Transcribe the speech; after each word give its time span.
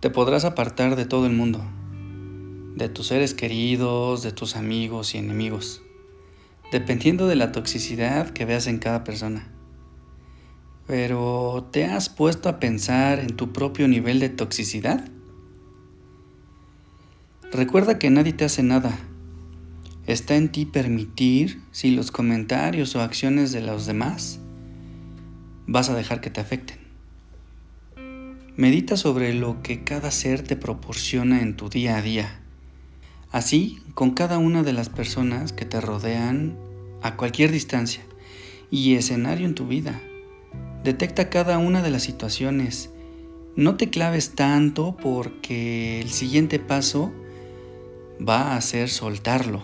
Te 0.00 0.08
podrás 0.08 0.46
apartar 0.46 0.96
de 0.96 1.04
todo 1.04 1.26
el 1.26 1.34
mundo, 1.34 1.60
de 2.74 2.88
tus 2.88 3.08
seres 3.08 3.34
queridos, 3.34 4.22
de 4.22 4.32
tus 4.32 4.56
amigos 4.56 5.14
y 5.14 5.18
enemigos, 5.18 5.82
dependiendo 6.72 7.28
de 7.28 7.36
la 7.36 7.52
toxicidad 7.52 8.30
que 8.30 8.46
veas 8.46 8.66
en 8.66 8.78
cada 8.78 9.04
persona. 9.04 9.52
Pero 10.86 11.68
¿te 11.70 11.84
has 11.84 12.08
puesto 12.08 12.48
a 12.48 12.58
pensar 12.58 13.18
en 13.18 13.36
tu 13.36 13.52
propio 13.52 13.88
nivel 13.88 14.20
de 14.20 14.30
toxicidad? 14.30 15.06
Recuerda 17.52 17.98
que 17.98 18.08
nadie 18.08 18.32
te 18.32 18.46
hace 18.46 18.62
nada. 18.62 18.98
Está 20.06 20.34
en 20.36 20.50
ti 20.50 20.64
permitir 20.64 21.60
si 21.72 21.90
los 21.90 22.10
comentarios 22.10 22.96
o 22.96 23.02
acciones 23.02 23.52
de 23.52 23.60
los 23.60 23.84
demás 23.84 24.40
vas 25.66 25.90
a 25.90 25.94
dejar 25.94 26.22
que 26.22 26.30
te 26.30 26.40
afecten. 26.40 26.79
Medita 28.56 28.96
sobre 28.96 29.32
lo 29.32 29.62
que 29.62 29.84
cada 29.84 30.10
ser 30.10 30.42
te 30.42 30.56
proporciona 30.56 31.40
en 31.40 31.56
tu 31.56 31.68
día 31.68 31.96
a 31.96 32.02
día. 32.02 32.40
Así 33.30 33.78
con 33.94 34.10
cada 34.10 34.38
una 34.38 34.62
de 34.62 34.72
las 34.72 34.88
personas 34.88 35.52
que 35.52 35.64
te 35.64 35.80
rodean 35.80 36.56
a 37.00 37.16
cualquier 37.16 37.52
distancia 37.52 38.02
y 38.70 38.94
escenario 38.94 39.46
en 39.46 39.54
tu 39.54 39.66
vida. 39.66 40.00
Detecta 40.82 41.30
cada 41.30 41.58
una 41.58 41.80
de 41.80 41.90
las 41.90 42.02
situaciones. 42.02 42.90
No 43.54 43.76
te 43.76 43.88
claves 43.88 44.34
tanto 44.34 44.96
porque 44.96 46.00
el 46.00 46.10
siguiente 46.10 46.58
paso 46.58 47.12
va 48.26 48.56
a 48.56 48.60
ser 48.60 48.88
soltarlo. 48.88 49.62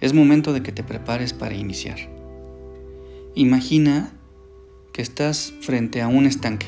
Es 0.00 0.14
momento 0.14 0.52
de 0.52 0.64
que 0.64 0.72
te 0.72 0.82
prepares 0.82 1.32
para 1.32 1.54
iniciar. 1.54 1.98
Imagina 3.36 4.12
que 4.92 5.00
estás 5.00 5.54
frente 5.60 6.02
a 6.02 6.08
un 6.08 6.26
estanque, 6.26 6.66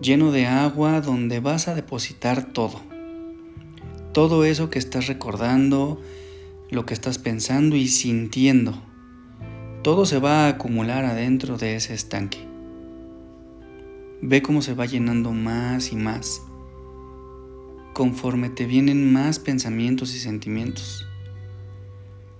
lleno 0.00 0.32
de 0.32 0.46
agua 0.46 1.00
donde 1.00 1.40
vas 1.40 1.68
a 1.68 1.74
depositar 1.74 2.52
todo. 2.52 2.80
Todo 4.12 4.44
eso 4.44 4.70
que 4.70 4.78
estás 4.78 5.06
recordando, 5.06 6.00
lo 6.70 6.86
que 6.86 6.94
estás 6.94 7.18
pensando 7.18 7.76
y 7.76 7.88
sintiendo. 7.88 8.82
Todo 9.82 10.06
se 10.06 10.18
va 10.18 10.46
a 10.46 10.48
acumular 10.48 11.04
adentro 11.04 11.56
de 11.56 11.76
ese 11.76 11.94
estanque. 11.94 12.46
Ve 14.20 14.42
cómo 14.42 14.62
se 14.62 14.74
va 14.74 14.86
llenando 14.86 15.32
más 15.32 15.92
y 15.92 15.96
más 15.96 16.42
conforme 17.98 18.48
te 18.48 18.64
vienen 18.64 19.12
más 19.12 19.40
pensamientos 19.40 20.14
y 20.14 20.20
sentimientos. 20.20 21.04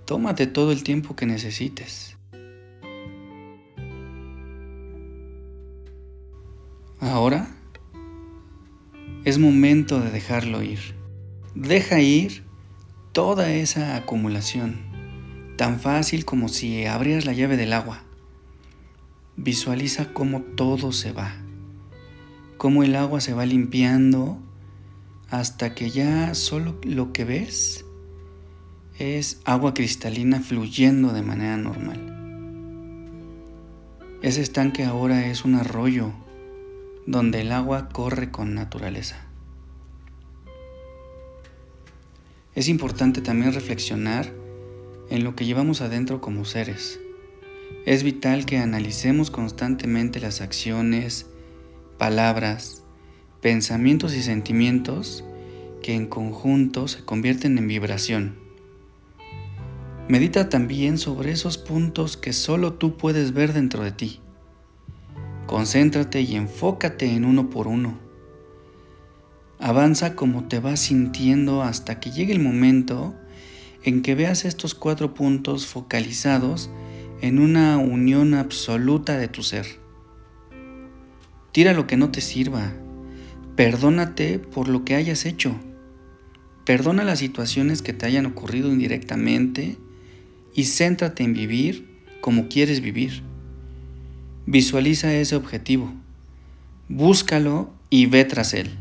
Tómate 0.05 0.47
todo 0.47 0.71
el 0.71 0.83
tiempo 0.83 1.17
que 1.17 1.25
necesites. 1.25 2.15
Ahora 7.09 7.47
es 9.25 9.39
momento 9.39 9.99
de 9.99 10.11
dejarlo 10.11 10.61
ir. 10.61 10.77
Deja 11.55 12.01
ir 12.01 12.43
toda 13.13 13.51
esa 13.51 13.95
acumulación, 13.95 14.77
tan 15.57 15.79
fácil 15.79 16.23
como 16.23 16.49
si 16.49 16.85
abrieras 16.85 17.25
la 17.25 17.33
llave 17.33 17.57
del 17.57 17.73
agua. 17.73 18.03
Visualiza 19.37 20.13
cómo 20.13 20.41
todo 20.41 20.91
se 20.91 21.11
va, 21.11 21.33
cómo 22.57 22.83
el 22.83 22.95
agua 22.95 23.21
se 23.21 23.33
va 23.33 23.43
limpiando 23.47 24.37
hasta 25.31 25.73
que 25.73 25.89
ya 25.89 26.35
solo 26.35 26.79
lo 26.83 27.11
que 27.11 27.25
ves 27.25 27.85
es 28.99 29.41
agua 29.45 29.73
cristalina 29.73 30.41
fluyendo 30.41 31.11
de 31.11 31.23
manera 31.23 31.57
normal. 31.57 32.05
Ese 34.21 34.41
estanque 34.41 34.83
ahora 34.83 35.25
es 35.25 35.43
un 35.43 35.55
arroyo 35.55 36.13
donde 37.09 37.41
el 37.41 37.51
agua 37.51 37.89
corre 37.89 38.29
con 38.29 38.53
naturaleza. 38.53 39.25
Es 42.53 42.67
importante 42.67 43.21
también 43.21 43.51
reflexionar 43.51 44.31
en 45.09 45.23
lo 45.23 45.35
que 45.35 45.45
llevamos 45.45 45.81
adentro 45.81 46.21
como 46.21 46.45
seres. 46.45 46.99
Es 47.87 48.03
vital 48.03 48.45
que 48.45 48.59
analicemos 48.59 49.31
constantemente 49.31 50.19
las 50.19 50.39
acciones, 50.39 51.25
palabras, 51.97 52.83
pensamientos 53.41 54.13
y 54.13 54.21
sentimientos 54.21 55.23
que 55.81 55.95
en 55.95 56.05
conjunto 56.05 56.87
se 56.87 57.03
convierten 57.05 57.57
en 57.57 57.67
vibración. 57.67 58.37
Medita 60.07 60.47
también 60.49 60.99
sobre 60.99 61.31
esos 61.31 61.57
puntos 61.57 62.17
que 62.17 62.33
solo 62.33 62.73
tú 62.73 62.97
puedes 62.97 63.33
ver 63.33 63.53
dentro 63.53 63.83
de 63.83 63.93
ti. 63.93 64.21
Concéntrate 65.49 66.21
y 66.21 66.35
enfócate 66.35 67.07
en 67.07 67.25
uno 67.25 67.49
por 67.49 67.67
uno. 67.67 67.97
Avanza 69.57 70.15
como 70.15 70.47
te 70.47 70.59
vas 70.59 70.79
sintiendo 70.79 71.63
hasta 71.63 71.99
que 71.99 72.11
llegue 72.11 72.33
el 72.33 72.39
momento 72.39 73.15
en 73.81 74.03
que 74.03 74.13
veas 74.13 74.45
estos 74.45 74.75
cuatro 74.75 75.15
puntos 75.15 75.65
focalizados 75.65 76.69
en 77.21 77.39
una 77.39 77.79
unión 77.79 78.35
absoluta 78.35 79.17
de 79.17 79.27
tu 79.27 79.41
ser. 79.41 79.65
Tira 81.51 81.73
lo 81.73 81.87
que 81.87 81.97
no 81.97 82.11
te 82.11 82.21
sirva, 82.21 82.71
Perdónate 83.55 84.37
por 84.37 84.67
lo 84.67 84.85
que 84.85 84.93
hayas 84.93 85.25
hecho. 85.25 85.55
Perdona 86.63 87.03
las 87.03 87.17
situaciones 87.17 87.81
que 87.81 87.93
te 87.93 88.05
hayan 88.05 88.27
ocurrido 88.27 88.71
indirectamente 88.71 89.79
y 90.53 90.65
céntrate 90.65 91.23
en 91.23 91.33
vivir 91.33 91.89
como 92.21 92.49
quieres 92.49 92.81
vivir. 92.81 93.23
Visualiza 94.51 95.13
ese 95.13 95.35
objetivo, 95.35 95.93
búscalo 96.87 97.69
y 97.91 98.07
ve 98.07 98.25
tras 98.25 98.55
él. 98.55 98.71